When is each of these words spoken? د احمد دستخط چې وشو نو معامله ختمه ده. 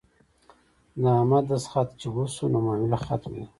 د 1.01 1.03
احمد 1.19 1.43
دستخط 1.51 1.87
چې 1.99 2.07
وشو 2.15 2.45
نو 2.53 2.57
معامله 2.65 2.97
ختمه 3.05 3.39
ده. 3.43 3.47